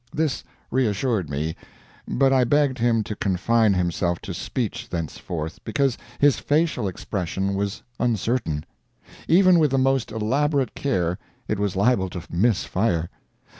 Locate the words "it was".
11.47-11.75